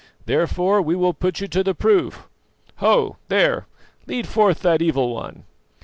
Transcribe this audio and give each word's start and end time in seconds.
Therefore 0.25 0.81
we 0.81 0.95
will 0.95 1.13
put 1.13 1.41
you 1.41 1.47
to 1.49 1.63
the 1.63 1.75
proof. 1.75 2.23
Ho! 2.77 3.17
there, 3.27 3.67
lead 4.07 4.27
forth 4.27 4.61
that 4.61 4.81
evil 4.81 5.13
one. 5.13 5.43